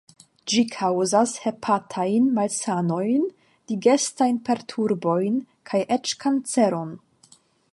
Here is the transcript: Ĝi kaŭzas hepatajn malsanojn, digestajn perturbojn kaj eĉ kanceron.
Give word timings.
Ĝi 0.51 0.61
kaŭzas 0.75 1.33
hepatajn 1.41 2.31
malsanojn, 2.37 3.27
digestajn 3.73 4.41
perturbojn 4.49 5.37
kaj 5.71 5.83
eĉ 5.97 6.15
kanceron. 6.25 6.91